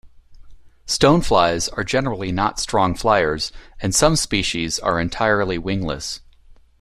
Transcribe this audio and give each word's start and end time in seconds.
Stoneflies 0.87 1.69
are 1.77 1.83
generally 1.83 2.31
not 2.31 2.59
strong 2.59 2.95
fliers, 2.95 3.51
and 3.79 3.93
some 3.93 4.15
species 4.15 4.79
are 4.79 4.99
entirely 4.99 5.59
wingless. 5.59 6.21